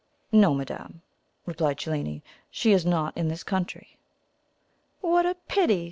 "No, 0.31 0.55
madame," 0.55 1.03
replied 1.45 1.77
Cellini; 1.79 2.23
"she 2.49 2.71
is 2.71 2.87
not 2.87 3.15
in 3.15 3.27
this 3.27 3.43
country." 3.43 3.97
"What 5.01 5.27
a 5.27 5.35
pity!" 5.47 5.79